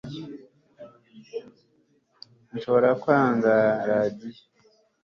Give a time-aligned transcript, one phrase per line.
[2.53, 3.53] nshobora kwanga
[3.87, 4.41] radiyo